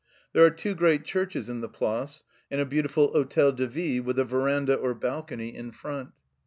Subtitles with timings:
[0.33, 4.17] There are two great churches in the Place, and a beautiful Hotel de Ville with
[4.17, 6.09] a verandah or balcony in front.